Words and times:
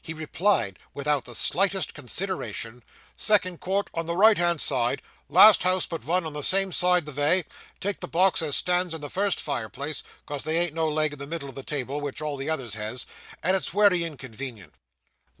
He 0.00 0.14
replied, 0.14 0.78
without 0.94 1.26
the 1.26 1.34
slightest 1.34 1.92
consideration 1.92 2.82
'Second 3.14 3.60
court 3.60 3.90
on 3.92 4.06
the 4.06 4.16
right 4.16 4.38
hand 4.38 4.58
side 4.62 5.02
last 5.28 5.64
house 5.64 5.84
but 5.84 6.00
vun 6.00 6.24
on 6.24 6.32
the 6.32 6.40
same 6.40 6.72
side 6.72 7.04
the 7.04 7.12
vay 7.12 7.44
take 7.78 8.00
the 8.00 8.08
box 8.08 8.40
as 8.40 8.56
stands 8.56 8.94
in 8.94 9.02
the 9.02 9.10
first 9.10 9.38
fireplace, 9.38 10.02
'cos 10.24 10.44
there 10.44 10.62
ain't 10.62 10.72
no 10.72 10.88
leg 10.88 11.12
in 11.12 11.18
the 11.18 11.26
middle 11.26 11.50
o' 11.50 11.52
the 11.52 11.62
table, 11.62 12.00
which 12.00 12.22
all 12.22 12.38
the 12.38 12.48
others 12.48 12.72
has, 12.72 13.04
and 13.42 13.54
it's 13.54 13.74
wery 13.74 14.02
inconvenient.' 14.02 14.72
Mr. 15.38 15.40